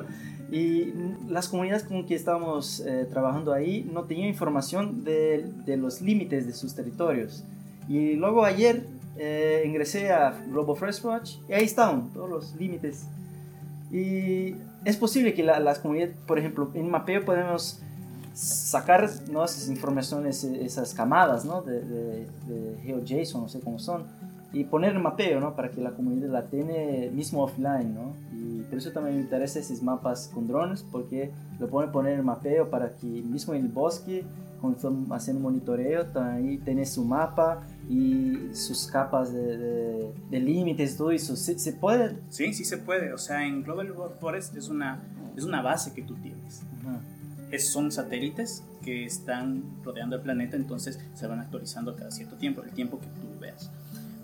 Y 0.53 0.93
las 1.31 1.49
comunidades 1.49 1.85
con 1.85 2.07
que 2.07 2.14
estábamos 2.14 2.81
eh, 2.81 3.09
trabajando 3.11 3.53
ahí 3.53 3.91
no 3.93 4.05
tenían 4.05 4.29
información 4.29 5.03
de, 5.03 5.50
de, 5.64 5.76
los 5.79 6.00
límites 6.00 6.47
de 6.47 6.53
sus 6.53 6.75
territorios. 6.75 7.43
Y 7.88 8.14
luego 8.14 8.45
ayer 8.45 8.87
eh, 9.17 9.64
ingresé 9.67 10.12
a 10.12 10.38
Global 10.50 10.76
Forest 10.76 11.05
Watch 11.05 11.31
y 11.49 11.55
ahí 11.55 11.64
están 11.64 12.11
todos 12.12 12.29
los 12.29 12.55
límites 12.57 13.07
y 13.95 14.57
es 14.85 14.97
posible 14.97 15.35
que 15.35 15.45
la, 15.45 15.61
las 15.61 15.79
comunidades, 15.79 16.17
por 16.26 16.38
ejemplo, 16.38 16.69
en 16.75 16.91
mapeo 16.91 17.25
podemos 17.25 17.81
sacar 18.35 19.09
¿no? 19.31 19.45
esas 19.45 19.69
informaciones, 19.69 20.45
esas 20.45 20.93
camadas 20.93 21.45
¿no? 21.45 21.62
de, 21.62 21.81
de, 21.81 22.26
de 22.49 22.76
GeoJSON, 22.83 23.43
no 23.43 23.49
sé 23.49 23.61
cómo 23.61 23.79
son, 23.79 24.05
y 24.53 24.64
poner 24.64 24.95
en 24.95 25.03
mapeo 25.03 25.41
¿no? 25.41 25.55
para 25.55 25.71
que 25.71 25.81
la 25.81 25.93
comunidad 25.93 26.29
la 26.29 26.43
tenga 26.43 26.75
mismo 27.12 27.45
offline. 27.45 27.95
¿no? 27.95 28.12
Y 28.33 28.62
por 28.62 28.79
eso 28.79 28.91
también 28.93 29.17
me 29.17 29.23
interesan 29.23 29.62
esos 29.62 29.83
mapas 29.83 30.31
con 30.33 30.47
drones, 30.47 30.85
porque 30.91 31.31
lo 31.59 31.69
pueden 31.69 31.93
poner 31.93 32.19
en 32.19 32.25
mapeo 32.25 32.69
para 32.71 32.91
que 32.91 33.07
mismo 33.07 33.55
en 33.55 33.64
el 33.64 33.69
bosque, 33.69 34.25
cuando 34.61 34.79
están 34.79 35.07
haciendo 35.12 35.43
monitoreo, 35.43 36.07
ahí 36.14 36.59
tenés 36.59 36.95
su 36.95 37.05
mapa 37.05 37.62
y 37.88 38.55
sus 38.55 38.87
capas 38.87 39.33
de, 39.33 39.59
de, 39.59 40.14
de 40.31 40.41
límites, 40.41 40.97
todo 40.97 41.11
eso. 41.11 41.37
¿Se, 41.37 41.59
¿Se, 41.59 41.73
puede? 41.73 42.17
Sí, 42.31 42.55
sí 42.55 42.64
se 42.64 42.79
puede. 42.79 43.12
O 43.12 43.19
sea, 43.19 43.47
en 43.47 43.62
Global 43.62 43.93
Forest 44.19 44.57
es 44.57 44.69
una, 44.69 45.00
es 45.37 45.45
una 45.45 45.61
base 45.61 45.93
que 45.93 46.03
tú 46.03 46.14
tienes. 46.14 46.62
Es, 47.55 47.69
son 47.69 47.93
satélites 47.93 48.65
que 48.83 49.05
están 49.05 49.63
rodeando 49.83 50.17
el 50.17 50.23
planeta, 50.23 50.57
entonces 50.57 50.99
se 51.15 51.27
van 51.27 51.41
actualizando 51.41 51.95
cada 51.97 52.11
cierto 52.11 52.37
tiempo, 52.37 52.63
el 52.63 52.71
tiempo 52.71 53.01
que 53.01 53.07
tú 53.07 53.41
veas. 53.41 53.71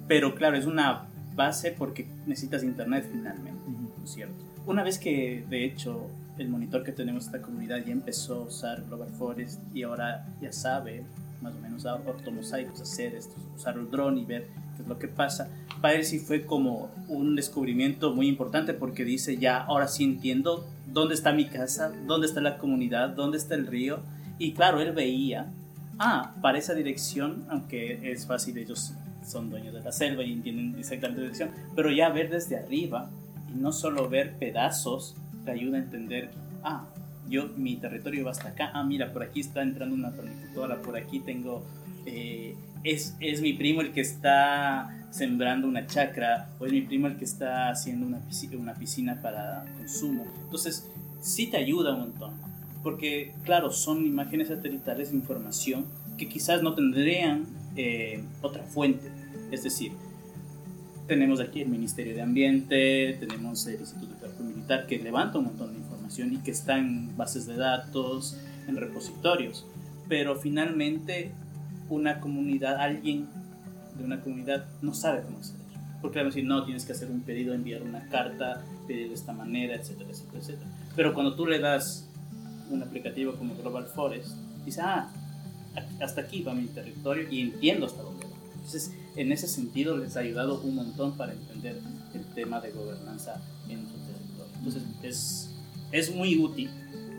Pero 0.09 0.35
claro, 0.35 0.57
es 0.57 0.67
una 0.67 1.07
base 1.35 1.73
porque 1.73 2.07
necesitas 2.27 2.63
internet 2.63 3.09
finalmente. 3.11 3.61
¿no 3.69 4.05
es 4.05 4.11
cierto? 4.11 4.35
Una 4.67 4.83
vez 4.83 4.99
que, 4.99 5.45
de 5.49 5.65
hecho, 5.65 6.09
el 6.39 6.49
monitor 6.49 6.83
que 6.85 6.93
tenemos 6.93 7.27
esta 7.27 7.41
comunidad 7.41 7.85
ya 7.85 7.93
empezó 7.93 8.35
a 8.35 8.41
usar 8.47 8.85
Global 8.87 9.11
Forest 9.11 9.61
y 9.75 9.83
ahora 9.83 10.27
ya 10.41 10.53
sabe 10.53 11.05
más 11.41 11.55
o 11.55 11.59
menos 11.61 11.85
ortomosaicos, 11.85 12.81
hacer 12.81 13.15
esto, 13.15 13.35
usar 13.57 13.77
el 13.77 13.91
dron 13.91 14.19
y 14.19 14.25
ver 14.25 14.49
qué 14.77 14.83
es 14.83 14.89
lo 14.89 14.99
que 14.99 15.09
pasa. 15.09 15.49
Para 15.81 15.95
él 15.95 16.05
sí 16.05 16.19
fue 16.19 16.45
como 16.45 16.91
un 17.09 17.37
descubrimiento 17.37 18.15
muy 18.15 18.29
importante 18.29 18.75
porque 18.75 19.05
dice, 19.05 19.39
ya, 19.39 19.59
ahora 19.59 19.89
sí 19.89 20.05
entiendo 20.05 20.67
dónde 20.93 21.15
está 21.15 21.33
mi 21.33 21.47
casa, 21.47 21.93
dónde 22.07 22.27
está 22.27 22.41
la 22.41 22.59
comunidad, 22.59 23.11
dónde 23.11 23.39
está 23.39 23.55
el 23.55 23.67
río. 23.67 24.01
Y 24.39 24.53
claro, 24.53 24.81
él 24.81 24.93
veía, 24.93 25.47
ah, 25.99 26.35
para 26.41 26.59
esa 26.59 26.75
dirección, 26.75 27.45
aunque 27.49 28.13
es 28.13 28.27
fácil, 28.27 28.59
ellos 28.59 28.95
son 29.25 29.51
dueños 29.51 29.75
de 29.75 29.81
la 29.81 29.93
selva 29.93 30.23
y 30.23 30.33
entienden 30.33 30.79
exactamente 30.79 31.21
la 31.21 31.31
dirección, 31.31 31.51
pero 31.77 31.91
ya 31.91 32.09
ver 32.09 32.31
desde 32.31 32.57
arriba 32.57 33.11
y 33.53 33.59
no 33.59 33.73
solo 33.73 34.09
ver 34.09 34.37
pedazos, 34.39 35.15
te 35.45 35.51
ayuda 35.51 35.79
a 35.79 35.81
entender, 35.81 36.31
ah, 36.63 36.87
yo, 37.29 37.49
mi 37.57 37.77
territorio 37.77 38.25
va 38.25 38.33
hasta 38.33 38.49
acá, 38.49 38.71
ah, 38.75 38.83
mira, 38.83 39.13
por 39.13 39.23
aquí 39.23 39.41
está 39.41 39.63
entrando 39.63 39.95
una 39.95 40.11
planificadora, 40.11 40.81
por 40.83 40.97
aquí 40.97 41.21
tengo, 41.21 41.65
eh, 42.07 42.55
es, 42.85 43.15
es 43.21 43.41
mi 43.41 43.53
primo 43.53 43.81
el 43.81 43.93
que 43.93 44.01
está 44.01 44.97
sembrando 45.11 45.67
una 45.67 45.87
chacra, 45.87 46.51
o 46.59 46.67
es 46.67 46.73
mi 46.73 46.83
primo 46.83 47.07
el 47.07 47.17
que 47.17 47.25
está 47.25 47.71
haciendo 47.71 48.07
una 48.07 48.19
piscina, 48.19 48.57
una 48.57 48.75
piscina 48.75 49.21
para 49.21 49.65
consumo. 49.77 50.27
Entonces, 50.45 50.89
sí 51.21 51.49
te 51.49 51.57
ayuda 51.57 51.95
un 51.95 52.01
montón, 52.01 52.35
porque, 52.83 53.35
claro, 53.45 53.73
son 53.73 54.07
imágenes 54.07 54.49
satelitales 54.49 55.11
de 55.11 55.17
información 55.17 55.85
que 56.17 56.29
quizás 56.29 56.63
no 56.63 56.75
tendrían 56.75 57.47
eh, 57.77 58.23
otra 58.41 58.63
fuente, 58.63 59.11
es 59.51 59.65
decir, 59.65 59.93
tenemos 61.11 61.41
aquí 61.41 61.61
el 61.61 61.69
Ministerio 61.69 62.15
de 62.15 62.23
Ambiente, 62.23 63.17
tenemos 63.19 63.67
el 63.67 63.81
Instituto 63.81 64.13
de 64.15 64.21
Trabajo 64.21 64.45
Militar 64.45 64.87
que 64.87 64.97
levanta 65.01 65.39
un 65.39 65.47
montón 65.47 65.73
de 65.73 65.81
información 65.81 66.33
y 66.33 66.37
que 66.37 66.53
está 66.53 66.79
en 66.79 67.17
bases 67.17 67.47
de 67.49 67.57
datos, 67.57 68.39
en 68.69 68.77
repositorios. 68.77 69.67
Pero 70.09 70.37
finalmente 70.37 71.33
una 71.91 72.21
comunidad, 72.21 72.77
alguien 72.81 73.29
de 73.99 74.05
una 74.05 74.21
comunidad 74.21 74.65
no 74.81 74.95
sabe 74.95 75.23
cómo 75.23 75.39
hacer. 75.41 75.57
Porque 76.01 76.19
van 76.19 76.27
a 76.27 76.31
decir, 76.31 76.45
no, 76.45 76.65
tienes 76.65 76.87
que 76.87 76.93
hacer 76.93 77.11
un 77.11 77.21
pedido, 77.21 77.53
enviar 77.53 77.83
una 77.83 78.09
carta, 78.09 78.65
pedir 78.87 79.09
de 79.09 79.15
esta 79.15 79.33
manera, 79.33 79.75
etcétera, 79.75 80.09
etcétera, 80.11 80.39
etcétera. 80.39 80.71
Pero 80.97 81.13
cuando 81.13 81.35
tú 81.35 81.47
le 81.47 81.59
das 81.59 82.09
un 82.71 82.83
aplicativo 82.83 83.35
como 83.35 83.55
Global 83.57 83.87
Forest, 83.87 84.31
dice, 84.65 84.81
ah, 84.81 85.11
hasta 86.01 86.23
aquí 86.23 86.43
va 86.43 86.55
mi 86.55 86.67
territorio 86.69 87.29
y 87.31 87.41
entiendo 87.41 87.87
hasta 87.87 88.03
dónde 88.03 88.25
va. 88.25 88.33
Entonces, 88.55 88.93
en 89.17 89.33
ese 89.33 89.49
sentido 89.49 89.97
les 89.99 90.17
ha 90.17 90.21
ayudado 90.21 90.61
un 90.63 90.77
montón 90.77 91.17
para 91.17 91.33
entender 91.33 91.81
el 92.15 92.25
tema 92.35 92.61
de 92.61 92.71
gobernanza 92.71 93.43
en 93.69 93.87
su 93.87 93.95
territorio. 93.99 94.55
Entonces 94.57 94.83
es, 95.03 95.51
es 95.93 96.15
muy 96.15 96.39
útil, 96.39 96.71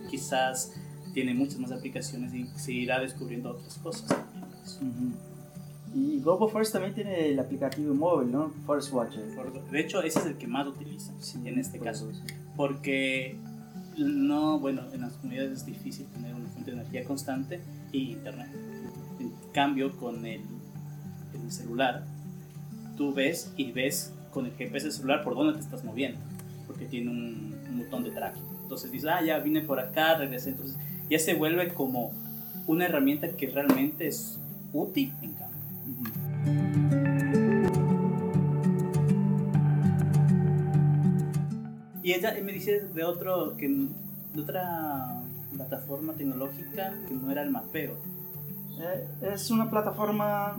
quizás 0.09 0.73
tiene 1.13 1.33
muchas 1.33 1.59
más 1.59 1.71
aplicaciones 1.71 2.33
y 2.33 2.47
seguirá 2.55 2.99
descubriendo 2.99 3.51
otras 3.51 3.77
cosas 3.79 4.09
Uh 4.82 4.86
-huh. 4.86 5.13
Y 5.94 6.22
Global 6.22 6.50
Forest 6.50 6.74
también 6.74 6.94
tiene 6.94 7.30
el 7.30 7.39
aplicativo 7.39 7.94
móvil, 7.94 8.32
¿no? 8.32 8.51
Forest 8.65 8.94
Watcher. 8.94 9.24
De 9.72 9.80
hecho, 9.80 10.01
ese 10.01 10.20
es 10.20 10.25
el 10.25 10.38
que 10.38 10.48
más 10.48 10.65
utiliza 10.68 11.12
sí, 11.20 11.39
en 11.46 11.60
este 11.60 11.80
caso, 11.80 12.10
eso. 12.10 12.22
porque 12.56 13.36
no, 13.98 14.58
bueno, 14.60 14.84
en 14.94 15.01
las 15.01 15.13
comunidades 15.13 15.51
es 15.51 15.65
difícil 15.65 16.06
tener 16.08 16.34
una 16.34 16.48
fuente 16.48 16.72
de 16.72 16.77
energía 16.77 17.03
constante 17.03 17.60
y 17.91 18.12
internet. 18.13 18.50
En 19.20 19.34
cambio, 19.51 19.98
con 19.98 20.25
el 20.25 20.41
el 21.34 21.51
celular, 21.51 22.03
tú 22.98 23.13
ves 23.13 23.51
y 23.58 23.72
ves 23.72 24.13
con 24.32 24.46
el 24.46 24.53
GPS 24.53 24.86
del 24.86 24.94
celular 24.94 25.24
por 25.24 25.36
dónde 25.36 25.53
te 25.53 25.60
estás 25.60 25.84
moviendo, 25.84 26.20
porque 26.68 26.86
tiene 26.86 27.10
un, 27.10 27.56
un 27.70 27.80
botón 27.80 28.03
de 28.03 28.12
tracking. 28.12 28.44
Entonces 28.63 28.91
dices, 28.91 29.10
ah, 29.12 29.22
ya 29.24 29.39
vine 29.39 29.62
por 29.62 29.80
acá, 29.80 30.15
regresé. 30.18 30.51
Entonces 30.51 30.77
ya 31.10 31.20
se 31.20 31.34
vuelve 31.34 31.74
como 31.74 32.12
una 32.68 32.86
herramienta 32.86 33.30
que 33.30 33.48
realmente 33.48 34.08
es 34.08 34.39
útil 34.73 35.13
en 35.21 35.33
cambio. 35.33 35.57
Uh 35.87 36.03
-huh. 36.03 37.11
Y 42.03 42.13
ella 42.13 42.35
me 42.43 42.51
dice 42.51 42.87
de 42.93 43.03
otro 43.03 43.55
que 43.57 43.67
de 43.67 44.41
otra 44.41 45.21
plataforma 45.55 46.13
tecnológica 46.13 46.93
que 47.07 47.13
no 47.13 47.31
era 47.31 47.43
el 47.43 47.51
mapeo. 47.51 47.93
Eh, 48.79 49.07
es 49.33 49.51
una 49.51 49.69
plataforma 49.69 50.57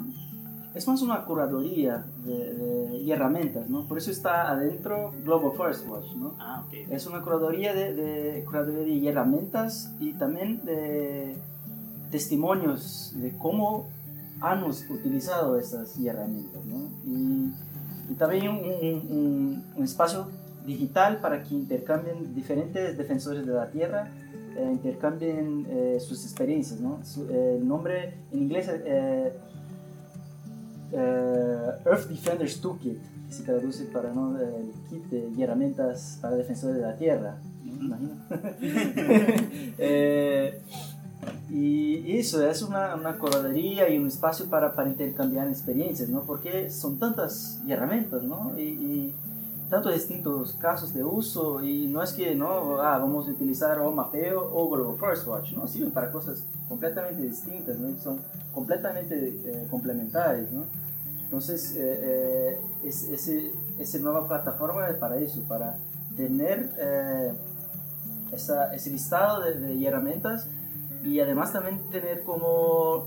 es 0.74 0.88
más 0.88 1.02
una 1.02 1.24
curaduría 1.24 2.04
de, 2.24 2.54
de, 2.54 2.98
y 2.98 3.12
herramientas, 3.12 3.68
¿no? 3.68 3.86
Por 3.86 3.98
eso 3.98 4.10
está 4.10 4.50
adentro 4.50 5.12
Global 5.22 5.52
Forest 5.54 5.86
Watch, 5.86 6.14
¿no? 6.14 6.34
Ah, 6.38 6.64
okay. 6.66 6.86
Es 6.90 7.06
una 7.06 7.20
curaduría 7.20 7.74
de, 7.74 7.92
de, 7.92 8.44
curaduría 8.44 9.02
de 9.02 9.08
herramientas 9.08 9.94
y 10.00 10.14
también 10.14 10.64
de 10.64 11.36
testimonios 12.10 13.12
de 13.16 13.36
cómo 13.36 13.88
han 14.42 14.64
utilizado 14.64 15.58
esas 15.58 15.98
herramientas, 15.98 16.62
¿no? 16.66 16.90
Y, 17.06 17.54
y 18.10 18.14
también 18.14 18.48
un, 18.48 18.58
un, 18.58 19.64
un, 19.76 19.84
espacio 19.84 20.26
digital 20.66 21.20
para 21.20 21.44
que 21.44 21.54
intercambien 21.54 22.34
diferentes 22.34 22.98
defensores 22.98 23.46
de 23.46 23.52
la 23.52 23.70
tierra, 23.70 24.10
eh, 24.56 24.68
intercambien 24.70 25.64
eh, 25.70 26.00
sus 26.00 26.24
experiencias, 26.24 26.80
¿no? 26.80 26.98
Su, 27.04 27.30
eh, 27.30 27.58
el 27.58 27.68
nombre 27.68 28.14
en 28.32 28.42
inglés 28.42 28.68
uh, 28.68 29.30
Earth 31.88 32.08
Defenders 32.08 32.60
Toolkit, 32.60 32.98
que 33.28 33.32
se 33.32 33.44
traduce 33.44 33.84
para 33.84 34.12
¿no? 34.12 34.36
el 34.38 34.72
kit 34.90 35.04
de 35.04 35.42
herramientas 35.42 36.18
para 36.20 36.36
defensores 36.36 36.76
de 36.76 36.82
la 36.82 36.96
tierra. 36.96 37.38
¿no? 37.64 37.96
eh, 39.78 40.60
y 41.54 42.16
eso 42.16 42.46
es 42.48 42.62
una, 42.62 42.94
una 42.94 43.18
coladería 43.18 43.88
y 43.88 43.98
un 43.98 44.08
espacio 44.08 44.46
para, 44.46 44.72
para 44.72 44.88
intercambiar 44.88 45.48
experiencias, 45.48 46.08
¿no? 46.08 46.22
Porque 46.22 46.70
son 46.70 46.98
tantas 46.98 47.60
herramientas, 47.68 48.22
¿no? 48.22 48.52
Y, 48.58 48.62
y 48.62 49.14
tantos 49.72 49.94
distintos 49.94 50.52
casos 50.60 50.92
de 50.92 51.02
uso 51.02 51.64
y 51.64 51.86
no 51.86 52.02
es 52.02 52.12
que 52.12 52.34
no 52.34 52.76
ah, 52.82 52.98
vamos 52.98 53.26
a 53.26 53.30
utilizar 53.30 53.78
o 53.78 53.90
mapeo 53.90 54.50
o 54.52 54.68
Global 54.68 54.98
First 54.98 55.26
Watch, 55.26 55.52
no 55.52 55.66
sirven 55.66 55.90
para 55.90 56.12
cosas 56.12 56.44
completamente 56.68 57.22
distintas, 57.22 57.78
¿no? 57.78 57.96
son 57.96 58.20
completamente 58.52 59.14
eh, 59.28 59.66
complementarias. 59.70 60.52
¿no? 60.52 60.64
Entonces, 61.22 61.74
eh, 61.74 61.98
eh, 62.02 62.60
es, 62.84 63.04
ese, 63.04 63.50
esa 63.78 63.98
nueva 64.00 64.28
plataforma 64.28 64.90
es 64.90 64.96
para 64.96 65.16
eso, 65.16 65.40
para 65.48 65.78
tener 66.18 66.70
esa, 68.30 68.74
ese 68.74 68.90
listado 68.90 69.40
de, 69.40 69.58
de 69.58 69.86
herramientas 69.86 70.48
y 71.02 71.20
además 71.20 71.52
también 71.52 71.80
tener 71.90 72.22
como 72.22 73.06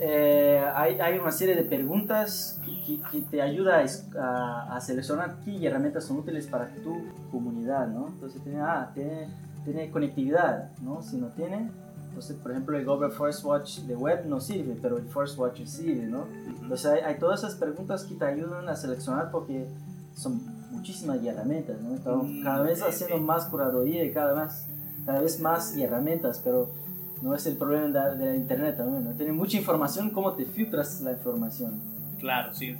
eh, 0.00 0.62
hay, 0.74 1.00
hay, 1.00 1.18
una 1.18 1.32
serie 1.32 1.54
de 1.54 1.64
preguntas 1.64 2.60
que, 2.64 3.00
que, 3.10 3.22
te 3.22 3.40
ayuda 3.40 3.82
a, 4.18 4.76
a, 4.76 4.80
seleccionar 4.80 5.36
qué 5.44 5.66
herramientas 5.66 6.04
son 6.04 6.18
útiles 6.18 6.46
para 6.46 6.66
tu 6.66 7.02
comunidad, 7.30 7.86
¿no? 7.88 8.08
Entonces, 8.08 8.42
tiene, 8.42 8.60
ah, 8.60 8.90
tiene, 8.92 9.28
tiene 9.64 9.90
conectividad, 9.90 10.70
¿no? 10.82 11.02
Si 11.02 11.16
no 11.16 11.28
tiene, 11.28 11.70
entonces, 12.16 12.36
por 12.38 12.50
ejemplo, 12.50 12.78
el 12.78 12.86
Google 12.86 13.10
First 13.10 13.44
Watch 13.44 13.80
de 13.80 13.94
web 13.94 14.24
no 14.26 14.40
sirve, 14.40 14.74
pero 14.80 14.96
el 14.96 15.04
First 15.04 15.38
Watch 15.38 15.62
sirve, 15.64 16.06
¿no? 16.06 16.24
Entonces, 16.62 16.86
hay, 16.86 17.00
hay, 17.00 17.18
todas 17.18 17.40
esas 17.40 17.56
preguntas 17.56 18.04
que 18.04 18.14
te 18.14 18.24
ayudan 18.24 18.68
a 18.70 18.74
seleccionar 18.74 19.30
porque 19.30 19.66
son 20.14 20.40
muchísimas 20.70 21.22
herramientas, 21.22 21.80
¿no? 21.82 21.94
Estamos 21.94 22.26
mm, 22.26 22.42
cada 22.42 22.62
vez 22.62 22.82
haciendo 22.82 23.18
más 23.18 23.44
curaduría 23.46 24.02
y 24.02 24.12
cada, 24.12 24.34
más, 24.34 24.66
cada 25.04 25.20
vez 25.20 25.40
más 25.40 25.76
herramientas, 25.76 26.40
pero 26.42 26.70
no 27.22 27.34
es 27.34 27.46
el 27.46 27.56
problema 27.56 27.86
de, 28.14 28.26
la 28.26 28.36
internet 28.36 28.76
también, 28.76 29.04
¿no? 29.04 29.12
Tiene 29.12 29.32
mucha 29.32 29.56
información, 29.56 30.10
¿cómo 30.10 30.32
te 30.34 30.44
filtras 30.44 31.00
la 31.00 31.12
información? 31.12 31.80
Claro, 32.18 32.54
sí. 32.54 32.76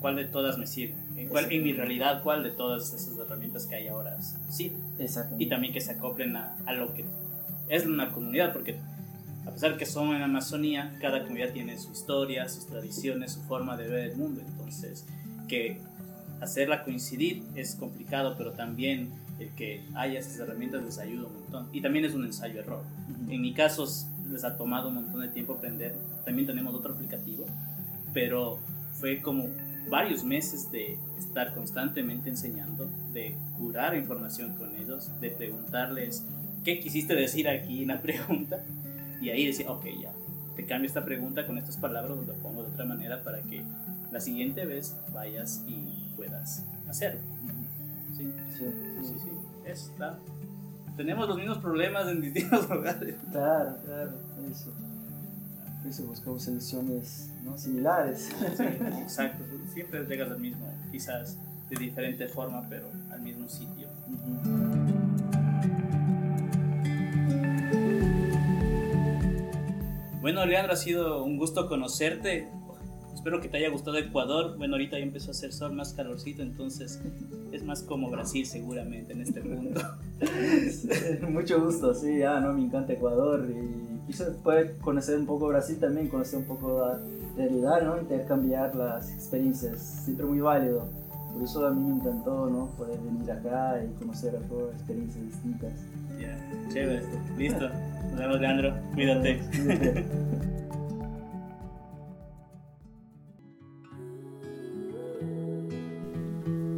¿Cuál 0.00 0.16
de 0.16 0.24
todas 0.26 0.58
me 0.58 0.66
sirve? 0.66 0.94
¿En, 1.16 1.28
cuál, 1.28 1.50
en 1.50 1.64
mi 1.64 1.72
realidad, 1.72 2.22
cuál 2.22 2.42
de 2.42 2.50
todas 2.50 2.92
esas 2.92 3.18
herramientas 3.18 3.66
que 3.66 3.74
hay 3.74 3.88
ahora 3.88 4.16
sí? 4.48 4.72
Exacto. 4.98 5.34
Y 5.38 5.46
también 5.46 5.72
que 5.72 5.80
se 5.80 5.92
acoplen 5.92 6.36
a, 6.36 6.56
a, 6.66 6.72
lo 6.72 6.94
que 6.94 7.04
es 7.68 7.84
una 7.84 8.10
comunidad, 8.10 8.52
porque 8.52 8.78
a 9.46 9.50
pesar 9.50 9.76
que 9.76 9.86
son 9.86 10.14
en 10.14 10.22
Amazonía, 10.22 10.94
cada 11.00 11.22
comunidad 11.22 11.52
tiene 11.52 11.78
su 11.78 11.90
historia, 11.90 12.48
sus 12.48 12.66
tradiciones, 12.66 13.32
su 13.32 13.40
forma 13.42 13.76
de 13.76 13.88
ver 13.88 14.10
el 14.10 14.16
mundo. 14.16 14.42
Entonces, 14.46 15.04
que 15.48 15.80
hacerla 16.40 16.84
coincidir 16.84 17.42
es 17.56 17.74
complicado, 17.74 18.34
pero 18.36 18.52
también 18.52 19.10
el 19.38 19.50
que 19.50 19.82
haya 19.94 20.18
esas 20.18 20.38
herramientas 20.38 20.82
les 20.84 20.98
ayuda 20.98 21.26
un 21.26 21.34
montón. 21.34 21.68
Y 21.72 21.80
también 21.80 22.04
es 22.04 22.14
un 22.14 22.24
ensayo-error. 22.24 22.82
En 23.28 23.40
mi 23.40 23.52
caso 23.52 23.86
les 24.30 24.44
ha 24.44 24.56
tomado 24.56 24.88
un 24.88 24.94
montón 24.94 25.20
de 25.20 25.28
tiempo 25.28 25.54
aprender. 25.54 25.94
También 26.24 26.46
tenemos 26.46 26.74
otro 26.74 26.94
aplicativo, 26.94 27.46
pero 28.12 28.58
fue 28.92 29.20
como 29.20 29.46
varios 29.88 30.24
meses 30.24 30.70
de 30.70 30.98
estar 31.18 31.54
constantemente 31.54 32.28
enseñando, 32.28 32.88
de 33.12 33.36
curar 33.56 33.96
información 33.96 34.54
con 34.54 34.74
ellos, 34.76 35.10
de 35.20 35.30
preguntarles 35.30 36.24
qué 36.64 36.78
quisiste 36.80 37.14
decir 37.14 37.48
aquí 37.48 37.82
en 37.82 37.88
la 37.94 38.00
pregunta 38.00 38.62
y 39.20 39.30
ahí 39.30 39.46
decir, 39.46 39.66
ok, 39.68 39.86
ya, 40.00 40.12
te 40.56 40.66
cambio 40.66 40.86
esta 40.86 41.04
pregunta 41.04 41.46
con 41.46 41.58
estas 41.58 41.76
palabras, 41.76 42.18
lo 42.26 42.34
pongo 42.34 42.62
de 42.62 42.70
otra 42.70 42.84
manera 42.84 43.22
para 43.22 43.40
que 43.42 43.62
la 44.12 44.20
siguiente 44.20 44.64
vez 44.64 44.96
vayas 45.12 45.64
y 45.66 46.14
puedas 46.16 46.64
hacerlo. 46.88 47.20
Sí, 48.16 48.32
sí, 48.56 48.64
sí. 49.02 49.14
sí, 49.22 49.30
Está. 49.64 50.18
Tenemos 50.98 51.28
los 51.28 51.36
mismos 51.36 51.58
problemas 51.58 52.08
en 52.08 52.20
distintos 52.20 52.68
lugares. 52.70 53.14
Claro, 53.30 53.76
claro, 53.84 54.10
eso. 54.50 54.72
eso 55.88 56.02
buscamos 56.08 56.42
soluciones 56.42 57.30
¿no? 57.44 57.56
similares. 57.56 58.28
Sí, 58.56 58.64
exacto, 58.64 59.44
siempre 59.72 60.04
llegas 60.06 60.32
al 60.32 60.40
mismo, 60.40 60.66
quizás 60.90 61.38
de 61.70 61.76
diferente 61.76 62.26
forma, 62.26 62.66
pero 62.68 62.88
al 63.12 63.20
mismo 63.20 63.48
sitio. 63.48 63.86
Bueno, 70.20 70.44
Leandro, 70.46 70.72
ha 70.72 70.76
sido 70.76 71.22
un 71.22 71.36
gusto 71.38 71.68
conocerte. 71.68 72.48
Espero 73.14 73.40
que 73.40 73.48
te 73.48 73.58
haya 73.58 73.70
gustado 73.70 73.98
Ecuador. 73.98 74.56
Bueno, 74.56 74.74
ahorita 74.74 74.98
ya 74.98 75.04
empezó 75.04 75.28
a 75.28 75.30
hacer 75.32 75.52
sol, 75.52 75.72
más 75.72 75.92
calorcito, 75.92 76.42
entonces 76.42 77.00
es 77.52 77.64
más 77.64 77.82
como 77.82 78.10
Brasil 78.10 78.46
seguramente 78.46 79.12
en 79.12 79.22
este 79.22 79.40
punto. 79.40 79.80
Mucho 81.28 81.62
gusto, 81.64 81.94
sí, 81.94 82.22
ah, 82.22 82.40
no, 82.40 82.52
me 82.52 82.62
encanta 82.62 82.92
Ecuador 82.92 83.46
y 83.50 84.06
quizás 84.06 84.30
puede 84.42 84.76
conocer 84.78 85.18
un 85.18 85.26
poco 85.26 85.48
Brasil 85.48 85.78
también, 85.78 86.08
conocer 86.08 86.38
un 86.40 86.46
poco 86.46 86.80
la 86.80 87.00
realidad, 87.36 87.82
¿no? 87.82 88.00
Intercambiar 88.00 88.74
las 88.74 89.12
experiencias, 89.12 90.02
siempre 90.04 90.26
muy 90.26 90.40
válido. 90.40 90.86
Por 91.32 91.42
eso 91.42 91.66
a 91.66 91.70
mí 91.70 91.86
me 91.86 91.94
encantó, 91.96 92.48
¿no? 92.48 92.66
Poder 92.76 92.98
venir 93.00 93.30
acá 93.30 93.82
y 93.84 93.98
conocer 93.98 94.34
a 94.34 94.40
todas 94.48 94.74
experiencias 94.74 95.24
distintas. 95.24 95.72
Ya, 96.18 96.36
chévere, 96.72 97.02
listo. 97.36 97.68
Nos 98.10 98.18
vemos, 98.18 98.40
Leandro. 98.40 98.74
Cuídate. 98.94 99.40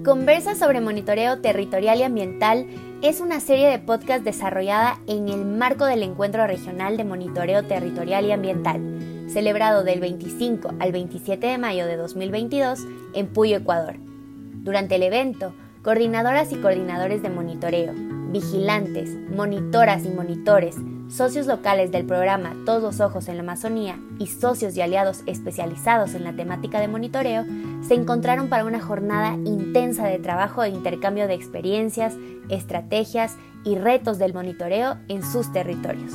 Conversa 0.04 0.54
sobre 0.54 0.80
monitoreo 0.80 1.40
territorial 1.40 1.98
y 1.98 2.04
ambiental 2.04 2.66
es 3.02 3.20
una 3.20 3.38
serie 3.38 3.68
de 3.68 3.78
podcast 3.78 4.24
desarrollada 4.24 4.98
en 5.06 5.28
el 5.28 5.44
marco 5.44 5.84
del 5.84 6.02
Encuentro 6.02 6.46
Regional 6.46 6.96
de 6.96 7.04
Monitoreo 7.04 7.64
Territorial 7.64 8.24
y 8.24 8.32
Ambiental, 8.32 8.80
celebrado 9.28 9.84
del 9.84 10.00
25 10.00 10.72
al 10.80 10.92
27 10.92 11.46
de 11.46 11.58
mayo 11.58 11.84
de 11.84 11.96
2022 11.96 12.80
en 13.12 13.26
Puyo, 13.26 13.58
Ecuador. 13.58 13.96
Durante 13.98 14.94
el 14.94 15.02
evento, 15.02 15.52
coordinadoras 15.82 16.50
y 16.50 16.56
coordinadores 16.56 17.22
de 17.22 17.28
monitoreo, 17.28 17.92
vigilantes, 18.32 19.10
monitoras 19.36 20.06
y 20.06 20.08
monitores, 20.08 20.76
socios 21.10 21.46
locales 21.46 21.90
del 21.90 22.06
programa 22.06 22.54
Todos 22.64 23.00
Ojos 23.00 23.28
en 23.28 23.36
la 23.36 23.42
Amazonía 23.42 23.98
y 24.18 24.28
socios 24.28 24.74
y 24.76 24.80
aliados 24.80 25.22
especializados 25.26 26.14
en 26.14 26.24
la 26.24 26.34
temática 26.34 26.80
de 26.80 26.88
monitoreo 26.88 27.44
se 27.82 27.92
encontraron 27.94 28.48
para 28.48 28.64
una 28.64 28.80
jornada 28.80 29.34
intensa 29.44 30.06
de 30.06 30.18
trabajo 30.18 30.62
e 30.62 30.68
intercambio 30.68 31.26
de 31.26 31.34
experiencias, 31.34 32.14
estrategias 32.48 33.36
y 33.64 33.74
retos 33.76 34.18
del 34.18 34.34
monitoreo 34.34 34.98
en 35.08 35.24
sus 35.24 35.52
territorios. 35.52 36.12